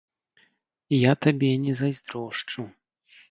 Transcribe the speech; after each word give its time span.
Я 0.95 1.11
табе 1.27 1.51
не 1.65 1.73
зайздрошчу. 1.81 2.61